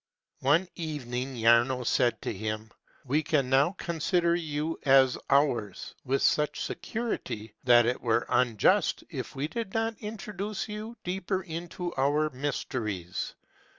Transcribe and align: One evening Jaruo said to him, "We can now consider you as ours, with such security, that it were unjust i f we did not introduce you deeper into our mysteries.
One 0.39 0.67
evening 0.73 1.35
Jaruo 1.35 1.85
said 1.85 2.23
to 2.23 2.33
him, 2.33 2.71
"We 3.05 3.21
can 3.21 3.51
now 3.51 3.75
consider 3.77 4.33
you 4.33 4.79
as 4.83 5.15
ours, 5.29 5.93
with 6.03 6.23
such 6.23 6.59
security, 6.65 7.53
that 7.65 7.85
it 7.85 8.01
were 8.01 8.25
unjust 8.27 9.03
i 9.13 9.17
f 9.17 9.35
we 9.35 9.47
did 9.47 9.75
not 9.75 9.95
introduce 9.99 10.67
you 10.67 10.97
deeper 11.03 11.43
into 11.43 11.93
our 11.97 12.31
mysteries. 12.31 13.35